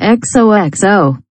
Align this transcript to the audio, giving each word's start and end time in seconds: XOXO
XOXO 0.00 1.22